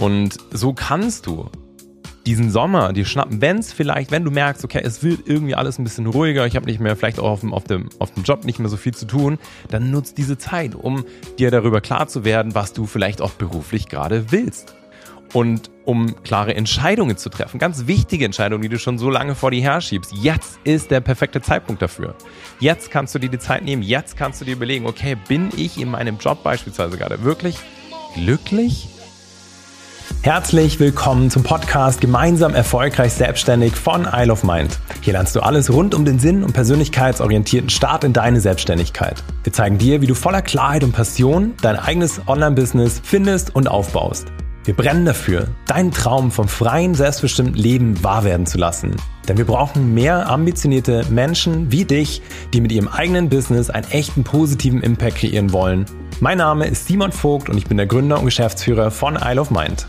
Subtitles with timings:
[0.00, 1.50] Und so kannst du
[2.24, 5.78] diesen Sommer dir schnappen, wenn es vielleicht, wenn du merkst, okay, es wird irgendwie alles
[5.78, 8.22] ein bisschen ruhiger, ich habe nicht mehr, vielleicht auch auf dem, auf, dem, auf dem
[8.22, 11.04] Job nicht mehr so viel zu tun, dann nutzt diese Zeit, um
[11.38, 14.74] dir darüber klar zu werden, was du vielleicht auch beruflich gerade willst.
[15.34, 19.50] Und um klare Entscheidungen zu treffen, ganz wichtige Entscheidungen, die du schon so lange vor
[19.50, 20.14] dir herschiebst.
[20.22, 22.14] Jetzt ist der perfekte Zeitpunkt dafür.
[22.58, 25.78] Jetzt kannst du dir die Zeit nehmen, jetzt kannst du dir überlegen, okay, bin ich
[25.78, 27.58] in meinem Job beispielsweise gerade wirklich
[28.14, 28.88] glücklich?
[30.22, 34.78] Herzlich willkommen zum Podcast Gemeinsam erfolgreich selbstständig von Isle of Mind.
[35.00, 39.24] Hier lernst du alles rund um den Sinn und persönlichkeitsorientierten Start in deine Selbstständigkeit.
[39.44, 44.26] Wir zeigen dir, wie du voller Klarheit und Passion dein eigenes Online-Business findest und aufbaust.
[44.62, 48.94] Wir brennen dafür, deinen Traum vom freien, selbstbestimmten Leben wahr werden zu lassen.
[49.26, 52.20] Denn wir brauchen mehr ambitionierte Menschen wie dich,
[52.52, 55.86] die mit ihrem eigenen Business einen echten positiven Impact kreieren wollen.
[56.20, 59.50] Mein Name ist Simon Vogt und ich bin der Gründer und Geschäftsführer von Isle of
[59.50, 59.86] Mind.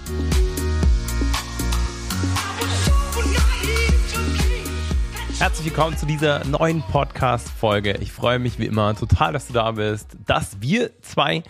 [5.37, 7.97] Herzlich willkommen zu dieser neuen Podcast-Folge.
[7.99, 11.43] Ich freue mich wie immer total, dass du da bist, dass wir zwei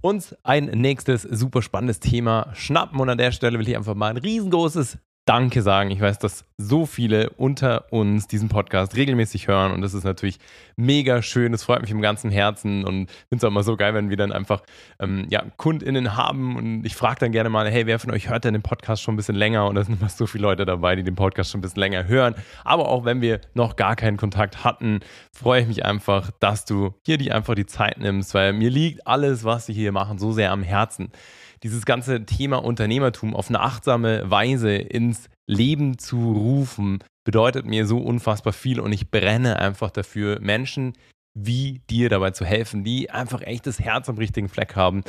[0.00, 3.00] uns ein nächstes super spannendes Thema schnappen.
[3.00, 5.90] Und an der Stelle will ich einfach mal ein riesengroßes Danke sagen.
[5.90, 10.38] Ich weiß, dass so viele unter uns diesen Podcast regelmäßig hören und das ist natürlich
[10.76, 11.52] mega schön.
[11.52, 14.16] Das freut mich im ganzen Herzen und finde es auch immer so geil, wenn wir
[14.16, 14.62] dann einfach
[14.98, 18.44] ähm, ja, KundInnen haben und ich frage dann gerne mal, hey, wer von euch hört
[18.44, 19.66] denn den Podcast schon ein bisschen länger?
[19.66, 22.06] Und da sind immer so viele Leute dabei, die den Podcast schon ein bisschen länger
[22.06, 22.34] hören.
[22.64, 26.94] Aber auch wenn wir noch gar keinen Kontakt hatten, freue ich mich einfach, dass du
[27.04, 30.32] hier die einfach die Zeit nimmst, weil mir liegt alles, was wir hier machen, so
[30.32, 31.12] sehr am Herzen
[31.62, 37.98] dieses ganze Thema Unternehmertum auf eine achtsame Weise ins Leben zu rufen, bedeutet mir so
[37.98, 40.94] unfassbar viel und ich brenne einfach dafür, Menschen
[41.34, 45.02] wie dir dabei zu helfen, die einfach echt das Herz am richtigen Fleck haben,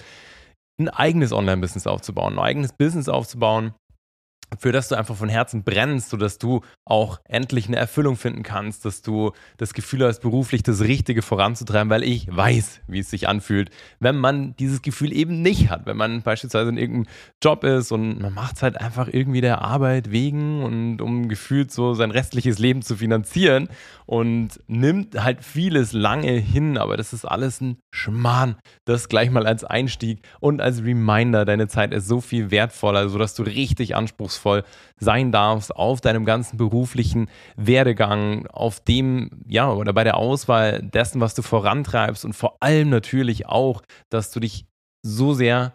[0.80, 3.74] ein eigenes Online-Business aufzubauen, ein eigenes Business aufzubauen,
[4.58, 8.86] für das du einfach von Herzen brennst, sodass du auch endlich eine Erfüllung finden kannst,
[8.86, 13.28] dass du das Gefühl hast, beruflich das Richtige voranzutreiben, weil ich weiß, wie es sich
[13.28, 17.92] anfühlt, wenn man dieses Gefühl eben nicht hat, wenn man beispielsweise in irgendeinem Job ist
[17.92, 22.12] und man macht es halt einfach irgendwie der Arbeit wegen und um gefühlt so sein
[22.12, 23.70] restliches Leben zu finanzieren
[24.06, 28.56] und nimmt halt vieles lange hin, aber das ist alles ein Schmarrn.
[28.86, 33.36] Das gleich mal als Einstieg und als Reminder, deine Zeit ist so viel wertvoller, sodass
[33.36, 34.64] du richtig anspruchsvoll anspruchsvoll
[34.98, 41.22] sein darfst auf deinem ganzen beruflichen Werdegang, auf dem, ja, oder bei der Auswahl dessen,
[41.22, 44.66] was du vorantreibst und vor allem natürlich auch, dass du dich
[45.06, 45.74] so sehr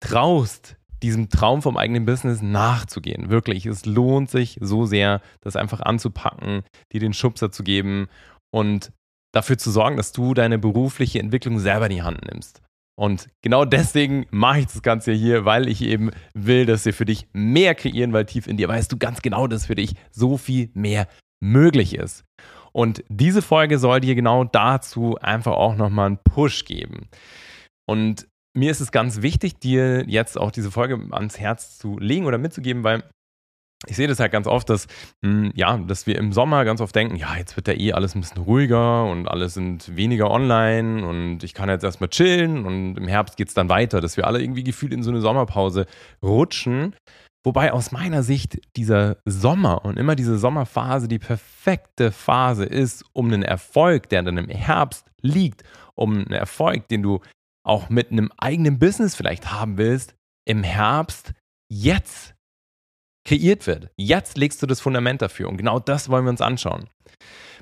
[0.00, 3.30] traust, diesem Traum vom eigenen Business nachzugehen.
[3.30, 8.06] Wirklich, es lohnt sich so sehr, das einfach anzupacken, dir den Schubser zu geben
[8.54, 8.92] und
[9.34, 12.62] dafür zu sorgen, dass du deine berufliche Entwicklung selber in die Hand nimmst.
[12.94, 17.04] Und genau deswegen mache ich das Ganze hier, weil ich eben will, dass wir für
[17.04, 20.36] dich mehr kreieren, weil tief in dir weißt du ganz genau, dass für dich so
[20.36, 21.08] viel mehr
[21.40, 22.24] möglich ist.
[22.72, 27.08] Und diese Folge soll dir genau dazu einfach auch nochmal einen Push geben.
[27.86, 32.26] Und mir ist es ganz wichtig, dir jetzt auch diese Folge ans Herz zu legen
[32.26, 33.02] oder mitzugeben, weil
[33.86, 34.86] ich sehe das halt ganz oft, dass,
[35.22, 37.92] mh, hm, ja, dass wir im Sommer ganz oft denken, ja, jetzt wird ja eh
[37.92, 42.64] alles ein bisschen ruhiger und alle sind weniger online und ich kann jetzt erstmal chillen
[42.64, 45.20] und im Herbst geht es dann weiter, dass wir alle irgendwie gefühlt in so eine
[45.20, 45.86] Sommerpause
[46.22, 46.94] rutschen.
[47.44, 53.26] Wobei aus meiner Sicht dieser Sommer und immer diese Sommerphase die perfekte Phase ist, um
[53.26, 55.64] einen Erfolg, der dann im Herbst liegt,
[55.96, 57.20] um einen Erfolg, den du
[57.64, 60.14] auch mit einem eigenen Business vielleicht haben willst,
[60.44, 61.32] im Herbst
[61.68, 62.34] jetzt
[63.24, 63.90] kreiert wird.
[63.96, 66.88] Jetzt legst du das Fundament dafür und genau das wollen wir uns anschauen.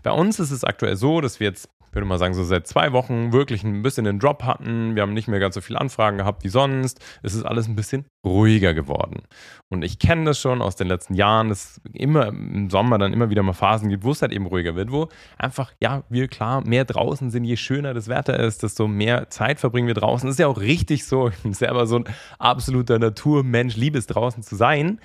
[0.02, 2.68] Bei uns ist es aktuell so, dass wir jetzt, ich würde mal sagen, so seit
[2.68, 4.94] zwei Wochen wirklich ein bisschen den Drop hatten.
[4.94, 7.00] Wir haben nicht mehr ganz so viele Anfragen gehabt wie sonst.
[7.24, 9.22] Es ist alles ein bisschen ruhiger geworden.
[9.70, 13.28] Und ich kenne das schon aus den letzten Jahren, dass immer im Sommer dann immer
[13.28, 16.64] wieder mal Phasen gibt, wo es halt eben ruhiger wird, wo einfach, ja, wir klar
[16.64, 20.28] mehr draußen sind, je schöner das Wetter ist, desto mehr Zeit verbringen wir draußen.
[20.28, 21.28] Das ist ja auch richtig so.
[21.30, 22.04] Ich bin selber so ein
[22.38, 25.00] absoluter Naturmensch, liebe es draußen zu sein.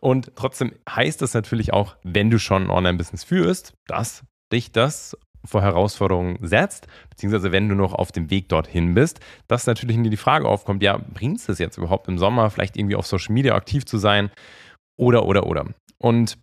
[0.00, 5.16] Und trotzdem heißt das natürlich auch, wenn du schon ein Online-Business führst, dass dich das
[5.44, 10.04] vor Herausforderungen setzt, beziehungsweise wenn du noch auf dem Weg dorthin bist, dass natürlich in
[10.04, 13.06] dir die Frage aufkommt, ja, bringt es das jetzt überhaupt im Sommer, vielleicht irgendwie auf
[13.06, 14.30] Social Media aktiv zu sein
[14.98, 15.66] oder, oder, oder.
[15.98, 16.38] Und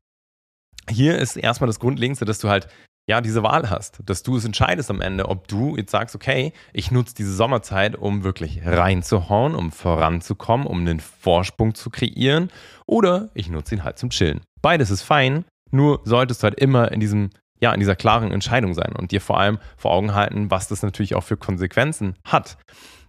[0.89, 2.67] hier ist erstmal das Grundlegendste, dass du halt
[3.09, 6.51] ja, diese Wahl hast, dass du es entscheidest am Ende, ob du jetzt sagst, okay,
[6.73, 12.51] ich nutze diese Sommerzeit, um wirklich reinzuhauen, um voranzukommen, um einen Vorsprung zu kreieren,
[12.85, 14.41] oder ich nutze ihn halt zum Chillen.
[14.61, 17.29] Beides ist fein, nur solltest du halt immer in diesem
[17.59, 20.83] ja, in dieser klaren Entscheidung sein und dir vor allem vor Augen halten, was das
[20.83, 22.57] natürlich auch für Konsequenzen hat.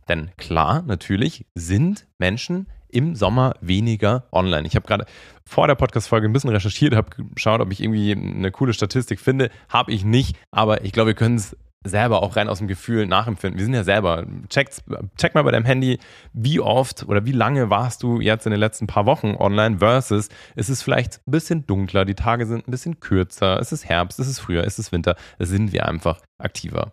[0.08, 4.66] Denn klar, natürlich sind Menschen im Sommer weniger online.
[4.66, 5.04] Ich habe gerade
[5.44, 9.50] vor der Podcast-Folge ein bisschen recherchiert, habe geschaut, ob ich irgendwie eine coole Statistik finde.
[9.68, 13.06] Habe ich nicht, aber ich glaube, wir können es selber auch rein aus dem Gefühl
[13.06, 13.58] nachempfinden.
[13.58, 14.26] Wir sind ja selber.
[14.48, 14.70] Check,
[15.16, 15.98] check mal bei deinem Handy,
[16.32, 20.28] wie oft oder wie lange warst du jetzt in den letzten paar Wochen online versus
[20.56, 24.18] es ist vielleicht ein bisschen dunkler, die Tage sind ein bisschen kürzer, es ist Herbst,
[24.18, 26.92] es ist Frühjahr, es ist Winter, es sind wir einfach aktiver.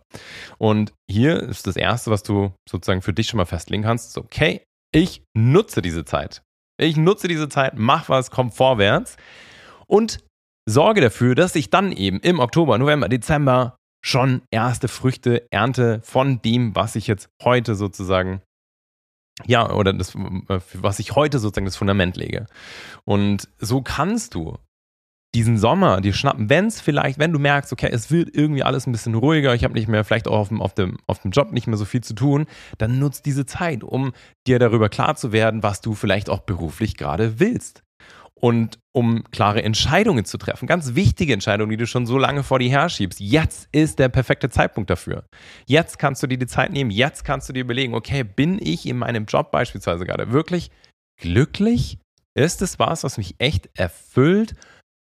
[0.58, 4.62] Und hier ist das Erste, was du sozusagen für dich schon mal festlegen kannst, okay,
[4.94, 6.42] ich nutze diese Zeit.
[6.78, 9.16] Ich nutze diese Zeit, mach was, komm vorwärts
[9.86, 10.20] und
[10.68, 13.76] sorge dafür, dass ich dann eben im Oktober, November, Dezember
[14.06, 18.40] schon erste Früchte ernte von dem, was ich jetzt heute sozusagen
[19.44, 22.46] ja, oder das, was ich heute sozusagen das Fundament lege.
[23.04, 24.56] Und so kannst du
[25.34, 28.86] diesen Sommer dir schnappen, wenn es vielleicht, wenn du merkst, okay, es wird irgendwie alles
[28.86, 31.32] ein bisschen ruhiger, ich habe nicht mehr, vielleicht auch auf dem, auf, dem, auf dem
[31.32, 32.46] Job nicht mehr so viel zu tun,
[32.78, 34.14] dann nutzt diese Zeit, um
[34.46, 37.82] dir darüber klar zu werden, was du vielleicht auch beruflich gerade willst
[38.40, 40.66] und um klare Entscheidungen zu treffen.
[40.66, 43.20] Ganz wichtige Entscheidungen, die du schon so lange vor dir herschiebst.
[43.20, 45.24] Jetzt ist der perfekte Zeitpunkt dafür.
[45.66, 46.90] Jetzt kannst du dir die Zeit nehmen.
[46.90, 50.70] Jetzt kannst du dir überlegen, okay, bin ich in meinem Job beispielsweise gerade wirklich
[51.20, 51.98] glücklich?
[52.34, 54.54] Ist es was, was mich echt erfüllt?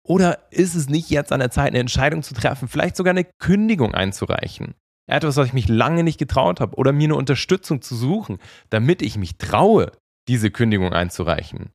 [0.08, 3.26] Oder ist es nicht jetzt an der Zeit, eine Entscheidung zu treffen, vielleicht sogar eine
[3.40, 4.76] Kündigung einzureichen?
[5.08, 8.40] Etwas, was ich mich lange nicht getraut habe oder mir eine Unterstützung zu suchen,
[8.70, 9.92] damit ich mich traue,
[10.28, 11.70] diese Kündigung einzureichen.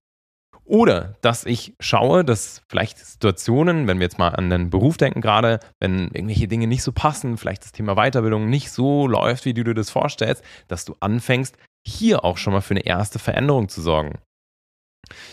[0.71, 5.21] Oder dass ich schaue, dass vielleicht Situationen, wenn wir jetzt mal an den Beruf denken
[5.21, 9.53] gerade, wenn irgendwelche Dinge nicht so passen, vielleicht das Thema Weiterbildung nicht so läuft, wie
[9.53, 13.69] du dir das vorstellst, dass du anfängst, hier auch schon mal für eine erste Veränderung
[13.69, 14.21] zu sorgen.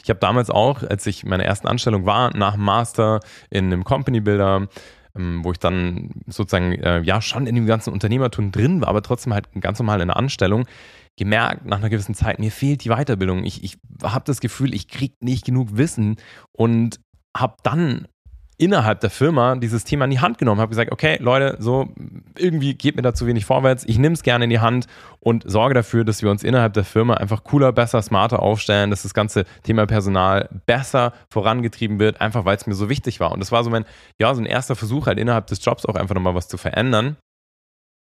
[0.04, 3.20] Ich habe damals auch, als ich meine ersten Anstellung war, nach dem Master
[3.52, 4.68] in einem Company Builder,
[5.16, 9.04] ähm, wo ich dann sozusagen äh, ja schon in dem ganzen Unternehmertum drin war, aber
[9.04, 10.66] trotzdem halt ganz normal in der Anstellung,
[11.18, 13.44] gemerkt nach einer gewissen Zeit, mir fehlt die Weiterbildung.
[13.44, 16.18] Ich, ich habe das Gefühl, ich kriege nicht genug Wissen
[16.52, 17.00] und
[17.36, 18.08] habe dann
[18.60, 21.90] innerhalb der Firma dieses Thema in die Hand genommen, habe gesagt, okay, Leute, so
[22.38, 24.88] irgendwie geht mir da zu wenig vorwärts, ich nehme es gerne in die Hand
[25.20, 29.04] und sorge dafür, dass wir uns innerhalb der Firma einfach cooler, besser, smarter aufstellen, dass
[29.04, 33.32] das ganze Thema Personal besser vorangetrieben wird, einfach weil es mir so wichtig war.
[33.32, 33.86] Und das war so mein,
[34.20, 37.18] ja, so ein erster Versuch halt innerhalb des Jobs auch einfach nochmal was zu verändern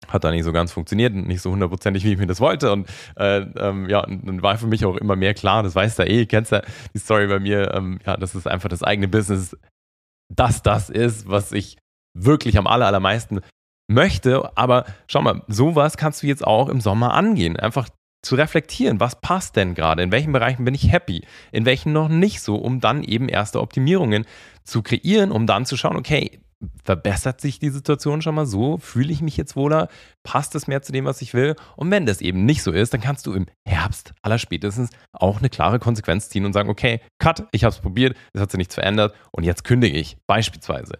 [0.08, 2.72] hat da nicht so ganz funktioniert und nicht so hundertprozentig, wie ich mir das wollte.
[2.72, 6.08] Und äh, ähm, ja, dann war für mich auch immer mehr klar, das weißt du
[6.08, 6.62] eh, kennst ja
[6.94, 9.56] die Story bei mir, ähm, ja, das ist einfach das eigene Business,
[10.34, 11.78] dass das ist, was ich
[12.14, 13.40] wirklich am aller, allermeisten
[13.88, 14.56] möchte.
[14.56, 17.56] Aber schau mal, sowas kannst du jetzt auch im Sommer angehen.
[17.56, 17.88] Einfach
[18.22, 22.08] zu reflektieren, was passt denn gerade, in welchen Bereichen bin ich happy, in welchen noch
[22.08, 24.26] nicht so, um dann eben erste Optimierungen
[24.64, 26.40] zu kreieren, um dann zu schauen, okay,
[26.82, 28.78] verbessert sich die Situation schon mal so?
[28.78, 29.88] Fühle ich mich jetzt wohler?
[30.22, 31.54] Passt es mehr zu dem, was ich will?
[31.76, 35.50] Und wenn das eben nicht so ist, dann kannst du im Herbst allerspätestens auch eine
[35.50, 38.74] klare Konsequenz ziehen und sagen, okay, cut, ich habe es probiert, es hat sich nichts
[38.74, 40.98] verändert und jetzt kündige ich beispielsweise.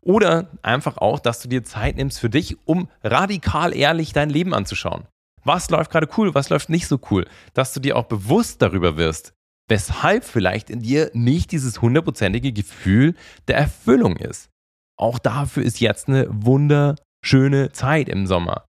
[0.00, 4.54] Oder einfach auch, dass du dir Zeit nimmst für dich, um radikal ehrlich dein Leben
[4.54, 5.06] anzuschauen.
[5.44, 7.26] Was läuft gerade cool, was läuft nicht so cool?
[7.54, 9.32] Dass du dir auch bewusst darüber wirst,
[9.68, 13.14] weshalb vielleicht in dir nicht dieses hundertprozentige Gefühl
[13.48, 14.50] der Erfüllung ist
[14.96, 18.64] auch dafür ist jetzt eine wunderschöne Zeit im Sommer.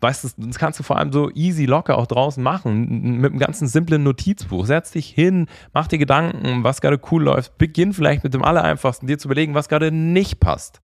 [0.00, 3.38] Weißt du, das kannst du vor allem so easy locker auch draußen machen, mit einem
[3.38, 4.66] ganzen simplen Notizbuch.
[4.66, 7.56] Setz dich hin, mach dir Gedanken, was gerade cool läuft.
[7.56, 10.80] Beginn vielleicht mit dem Allereinfachsten, dir zu überlegen, was gerade nicht passt.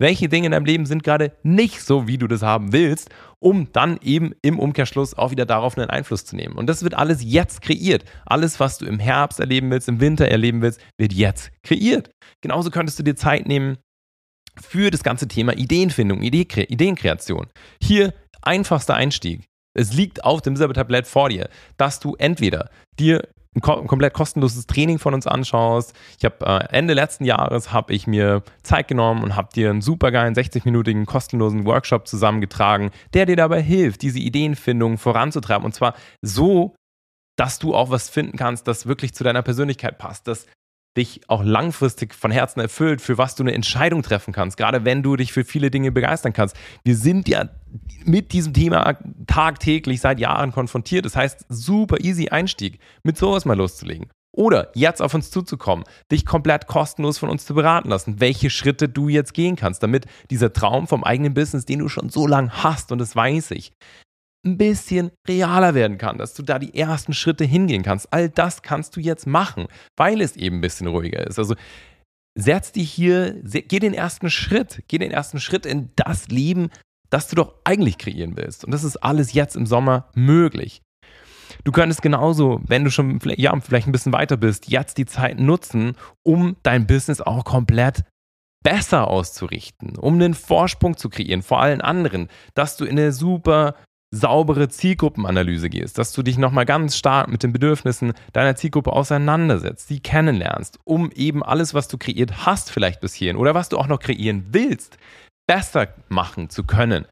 [0.00, 3.72] Welche Dinge in deinem Leben sind gerade nicht so, wie du das haben willst, um
[3.72, 6.56] dann eben im Umkehrschluss auch wieder darauf einen Einfluss zu nehmen.
[6.56, 8.04] Und das wird alles jetzt kreiert.
[8.26, 12.10] Alles, was du im Herbst erleben willst, im Winter erleben willst, wird jetzt kreiert.
[12.40, 13.78] Genauso könntest du dir Zeit nehmen,
[14.60, 17.46] für das ganze Thema Ideenfindung, Ideenkreation.
[17.82, 19.44] Hier einfachster Einstieg.
[19.74, 24.98] Es liegt auf dem Silbertablett vor dir, dass du entweder dir ein komplett kostenloses Training
[24.98, 25.94] von uns anschaust.
[26.18, 29.80] Ich habe äh, Ende letzten Jahres habe ich mir Zeit genommen und habe dir einen
[29.80, 36.74] supergeilen 60-minütigen kostenlosen Workshop zusammengetragen, der dir dabei hilft, diese Ideenfindung voranzutreiben und zwar so,
[37.36, 40.46] dass du auch was finden kannst, das wirklich zu deiner Persönlichkeit passt, das
[40.98, 45.02] dich auch langfristig von Herzen erfüllt, für was du eine Entscheidung treffen kannst, gerade wenn
[45.02, 46.56] du dich für viele Dinge begeistern kannst.
[46.84, 47.48] Wir sind ja
[48.04, 51.06] mit diesem Thema tagtäglich seit Jahren konfrontiert.
[51.06, 54.08] Das heißt, super easy Einstieg, mit sowas mal loszulegen.
[54.32, 58.88] Oder jetzt auf uns zuzukommen, dich komplett kostenlos von uns zu beraten lassen, welche Schritte
[58.88, 62.62] du jetzt gehen kannst, damit dieser Traum vom eigenen Business, den du schon so lange
[62.62, 63.72] hast, und das weiß ich,
[64.46, 68.12] ein bisschen realer werden kann, dass du da die ersten Schritte hingehen kannst.
[68.12, 69.66] All das kannst du jetzt machen,
[69.96, 71.38] weil es eben ein bisschen ruhiger ist.
[71.38, 71.54] Also
[72.36, 76.70] setz dich hier, geh den ersten Schritt, geh den ersten Schritt in das Leben,
[77.10, 78.64] das du doch eigentlich kreieren willst.
[78.64, 80.82] Und das ist alles jetzt im Sommer möglich.
[81.64, 85.40] Du könntest genauso, wenn du schon ja, vielleicht ein bisschen weiter bist, jetzt die Zeit
[85.40, 88.04] nutzen, um dein Business auch komplett
[88.62, 93.74] besser auszurichten, um einen Vorsprung zu kreieren vor allen anderen, dass du in eine super
[94.10, 99.88] saubere Zielgruppenanalyse gehst, dass du dich nochmal ganz stark mit den Bedürfnissen deiner Zielgruppe auseinandersetzt,
[99.88, 103.76] sie kennenlernst, um eben alles, was du kreiert hast, vielleicht bis hierhin oder was du
[103.76, 104.96] auch noch kreieren willst,
[105.46, 107.06] besser machen zu können,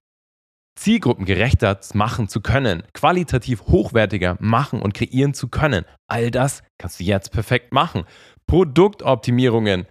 [0.79, 5.85] zielgruppengerechter machen zu können, qualitativ hochwertiger machen und kreieren zu können.
[6.09, 8.05] All das kannst du jetzt perfekt machen.
[8.47, 9.87] Produktoptimierungen,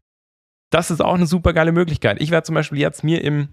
[0.71, 2.21] das ist auch eine super geile Möglichkeit.
[2.21, 3.49] Ich werde zum Beispiel jetzt mir im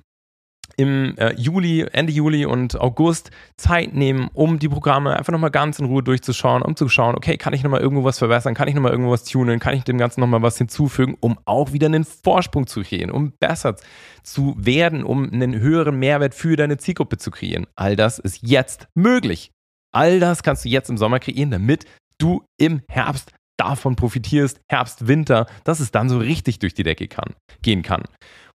[0.77, 5.79] im äh, Juli, Ende Juli und August Zeit nehmen, um die Programme einfach nochmal ganz
[5.79, 8.75] in Ruhe durchzuschauen, um zu schauen, okay, kann ich nochmal irgendwo was verbessern, kann ich
[8.75, 12.05] nochmal irgendwo was tunen, kann ich dem Ganzen nochmal was hinzufügen, um auch wieder einen
[12.05, 13.77] Vorsprung zu kreieren, um besser
[14.23, 17.67] zu werden, um einen höheren Mehrwert für deine Zielgruppe zu kreieren.
[17.77, 19.51] All das ist jetzt möglich.
[19.95, 21.85] All das kannst du jetzt im Sommer kreieren, damit
[22.19, 27.09] du im Herbst davon profitierst, Herbst, Winter, dass es dann so richtig durch die Decke
[27.09, 28.03] kann, gehen kann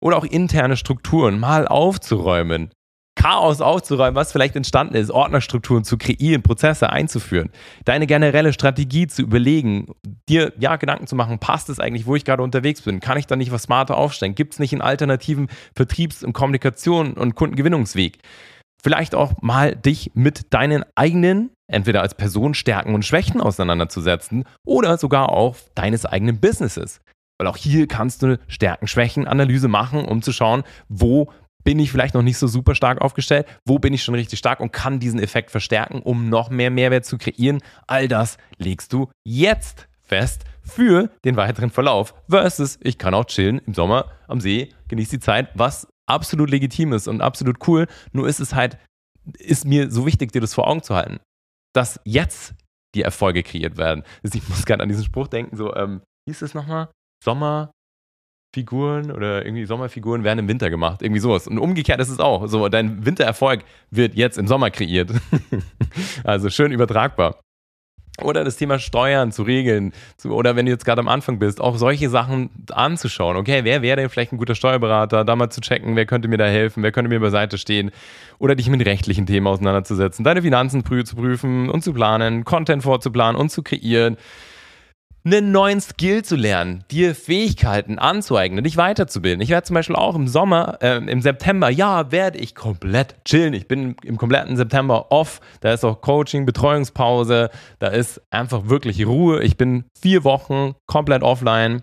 [0.01, 2.71] oder auch interne Strukturen mal aufzuräumen.
[3.19, 7.51] Chaos aufzuräumen, was vielleicht entstanden ist, Ordnerstrukturen zu kreieren, Prozesse einzuführen,
[7.87, 9.87] deine generelle Strategie zu überlegen,
[10.29, 13.01] dir ja Gedanken zu machen, passt es eigentlich, wo ich gerade unterwegs bin?
[13.01, 14.35] Kann ich da nicht was smarter aufstellen?
[14.35, 18.19] Gibt es nicht einen alternativen Vertriebs- und Kommunikation- und Kundengewinnungsweg?
[18.83, 24.99] Vielleicht auch mal dich mit deinen eigenen, entweder als Person Stärken und Schwächen auseinanderzusetzen oder
[24.99, 27.01] sogar auch deines eigenen Businesses.
[27.39, 31.31] Weil auch hier kannst du eine Stärken-Schwächen-Analyse machen, um zu schauen, wo
[31.65, 34.61] bin ich vielleicht noch nicht so super stark aufgestellt, wo bin ich schon richtig stark
[34.61, 37.61] und kann diesen Effekt verstärken, um noch mehr Mehrwert zu kreieren.
[37.89, 42.15] All das legst du jetzt fest für den weiteren Verlauf.
[42.29, 46.93] Versus, ich kann auch chillen im Sommer am See, genieße die Zeit, was absolut legitim
[46.93, 47.89] ist und absolut cool.
[48.13, 48.79] Nur ist es halt,
[49.39, 51.19] ist mir so wichtig, dir das vor Augen zu halten,
[51.77, 52.55] dass jetzt
[52.95, 54.03] die Erfolge kreiert werden.
[54.23, 56.89] Ich muss gerade an diesen Spruch denken, so, ähm, hieß es nochmal?
[57.23, 61.03] Sommerfiguren oder irgendwie Sommerfiguren werden im Winter gemacht.
[61.03, 61.47] Irgendwie sowas.
[61.47, 62.47] Und umgekehrt ist es auch.
[62.47, 65.13] So, dein Wintererfolg wird jetzt im Sommer kreiert.
[66.25, 67.41] also schön übertragbar.
[68.23, 69.93] Oder das Thema Steuern zu regeln.
[70.17, 73.37] Zu, oder wenn du jetzt gerade am Anfang bist, auch solche Sachen anzuschauen.
[73.37, 75.25] Okay, wer wäre denn vielleicht ein guter Steuerberater?
[75.25, 77.91] Da mal zu checken, wer könnte mir da helfen, wer könnte mir beiseite stehen.
[78.39, 83.41] Oder dich mit rechtlichen Themen auseinanderzusetzen, deine Finanzen zu prüfen und zu planen, Content vorzuplanen
[83.41, 84.17] und zu kreieren
[85.27, 89.41] einen neuen Skill zu lernen, dir Fähigkeiten anzueignen, dich weiterzubilden.
[89.41, 93.53] Ich werde zum Beispiel auch im Sommer, äh, im September, ja, werde ich komplett chillen.
[93.53, 95.41] Ich bin im kompletten September off.
[95.61, 97.51] Da ist auch Coaching, Betreuungspause.
[97.81, 99.43] Da ist einfach wirklich Ruhe.
[99.43, 101.83] Ich bin vier Wochen komplett offline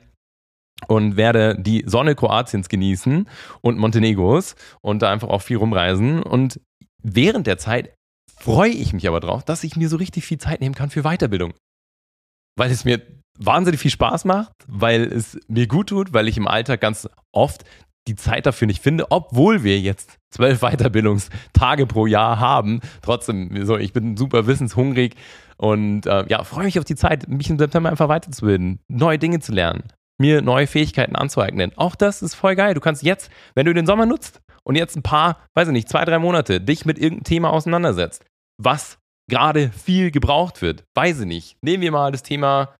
[0.87, 3.27] und werde die Sonne Kroatiens genießen
[3.61, 6.23] und Montenegros und da einfach auch viel rumreisen.
[6.23, 6.61] Und
[7.01, 7.93] während der Zeit
[8.37, 11.03] freue ich mich aber drauf, dass ich mir so richtig viel Zeit nehmen kann für
[11.03, 11.53] Weiterbildung.
[12.55, 13.01] Weil es mir
[13.37, 17.63] wahnsinnig viel Spaß macht, weil es mir gut tut, weil ich im Alltag ganz oft
[18.07, 22.81] die Zeit dafür nicht finde, obwohl wir jetzt zwölf Weiterbildungstage pro Jahr haben.
[23.01, 25.15] Trotzdem, so, ich bin super wissenshungrig
[25.57, 29.39] und äh, ja, freue mich auf die Zeit, mich im September einfach weiterzubilden, neue Dinge
[29.39, 29.83] zu lernen,
[30.19, 31.71] mir neue Fähigkeiten anzueignen.
[31.77, 32.73] Auch das ist voll geil.
[32.73, 35.89] Du kannst jetzt, wenn du den Sommer nutzt und jetzt ein paar, weiß ich nicht,
[35.89, 38.25] zwei, drei Monate dich mit irgendeinem Thema auseinandersetzt,
[38.61, 38.97] was
[39.29, 41.57] gerade viel gebraucht wird, weiß ich nicht.
[41.61, 42.75] Nehmen wir mal das Thema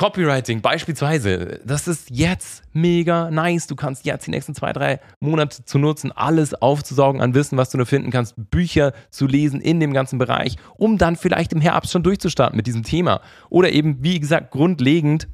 [0.00, 3.66] Copywriting beispielsweise, das ist jetzt mega nice.
[3.66, 7.68] Du kannst jetzt die nächsten zwei, drei Monate zu nutzen, alles aufzusaugen an Wissen, was
[7.68, 11.60] du nur finden kannst, Bücher zu lesen in dem ganzen Bereich, um dann vielleicht im
[11.60, 13.20] Herbst schon durchzustarten mit diesem Thema.
[13.50, 15.28] Oder eben, wie gesagt, grundlegend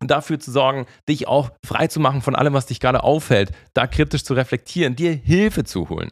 [0.00, 3.86] dafür zu sorgen, dich auch frei zu machen von allem, was dich gerade auffällt, da
[3.86, 6.10] kritisch zu reflektieren, dir Hilfe zu holen.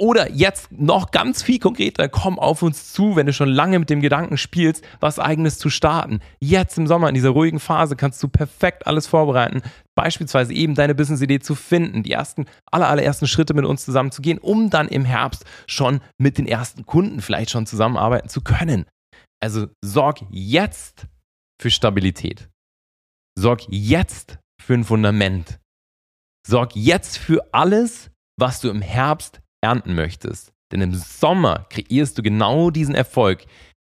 [0.00, 3.90] Oder jetzt noch ganz viel konkreter, komm auf uns zu, wenn du schon lange mit
[3.90, 6.20] dem Gedanken spielst, was eigenes zu starten.
[6.40, 9.60] Jetzt im Sommer, in dieser ruhigen Phase, kannst du perfekt alles vorbereiten.
[9.94, 14.22] Beispielsweise eben deine Business-Idee zu finden, die ersten, aller, allerersten Schritte mit uns zusammen zu
[14.22, 18.86] gehen, um dann im Herbst schon mit den ersten Kunden vielleicht schon zusammenarbeiten zu können.
[19.42, 21.08] Also sorg jetzt
[21.60, 22.48] für Stabilität.
[23.38, 25.60] Sorg jetzt für ein Fundament.
[26.46, 30.52] Sorg jetzt für alles, was du im Herbst ernten möchtest.
[30.72, 33.44] Denn im Sommer kreierst du genau diesen Erfolg,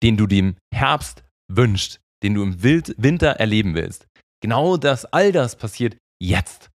[0.03, 4.07] den du dem Herbst wünschst, den du im Winter erleben willst.
[4.41, 6.69] Genau das, all das passiert jetzt.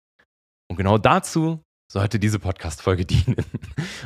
[0.70, 3.36] Und genau dazu sollte diese Podcast-Folge dienen.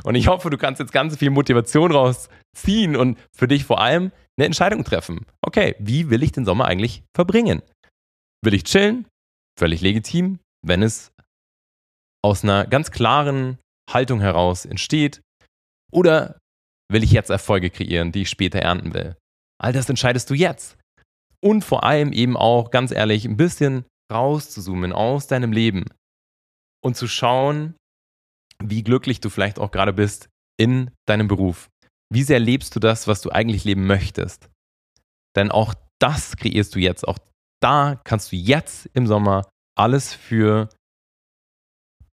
[0.04, 4.12] Und ich hoffe, du kannst jetzt ganz viel Motivation rausziehen und für dich vor allem
[4.38, 5.26] eine Entscheidung treffen.
[5.42, 7.62] Okay, wie will ich den Sommer eigentlich verbringen?
[8.44, 9.08] Will ich chillen?
[9.58, 11.12] Völlig legitim, wenn es
[12.24, 15.22] aus einer ganz klaren Haltung heraus entsteht?
[15.92, 16.40] Oder
[16.92, 19.16] will ich jetzt Erfolge kreieren, die ich später ernten will?
[19.62, 20.78] All das entscheidest du jetzt.
[21.42, 25.86] Und vor allem eben auch, ganz ehrlich, ein bisschen rauszuzoomen aus deinem Leben
[26.84, 27.76] und zu schauen,
[28.64, 31.70] wie glücklich du vielleicht auch gerade bist in deinem Beruf.
[32.12, 34.50] Wie sehr lebst du das, was du eigentlich leben möchtest?
[35.36, 37.08] Denn auch das kreierst du jetzt.
[37.08, 37.18] Auch
[37.62, 40.70] da kannst du jetzt im Sommer alles für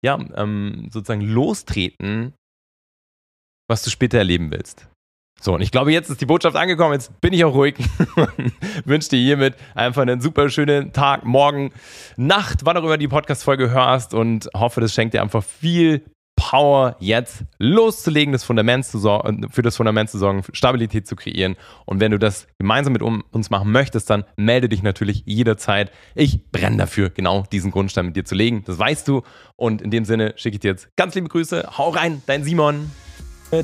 [0.04, 2.34] ja, ähm, sozusagen lostreten,
[3.68, 4.88] was du später erleben willst.
[5.40, 6.92] So, und ich glaube, jetzt ist die Botschaft angekommen.
[6.92, 7.76] Jetzt bin ich auch ruhig
[8.16, 8.52] und
[8.84, 11.72] wünsche dir hiermit einfach einen super schönen Tag, Morgen,
[12.16, 16.04] Nacht, wann auch immer die Podcast-Folge hörst und hoffe, das schenkt dir einfach viel
[16.50, 21.54] Power, jetzt loszulegen, das Fundament zu für das Fundament zu sorgen, Stabilität zu kreieren.
[21.84, 25.92] Und wenn du das gemeinsam mit uns machen möchtest, dann melde dich natürlich jederzeit.
[26.16, 28.64] Ich brenne dafür, genau diesen Grundstein mit dir zu legen.
[28.66, 29.22] Das weißt du.
[29.54, 31.68] Und in dem Sinne schicke ich dir jetzt ganz liebe Grüße.
[31.78, 32.90] Hau rein, dein Simon.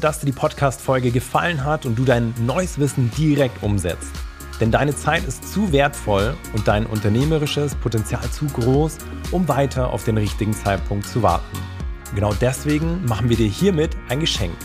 [0.00, 4.12] Dass dir die Podcast-Folge gefallen hat und du dein neues Wissen direkt umsetzt.
[4.60, 8.98] Denn deine Zeit ist zu wertvoll und dein unternehmerisches Potenzial zu groß,
[9.32, 11.75] um weiter auf den richtigen Zeitpunkt zu warten.
[12.16, 14.56] Genau deswegen machen wir dir hiermit ein Geschenk.